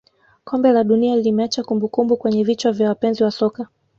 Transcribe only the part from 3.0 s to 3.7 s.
wa soka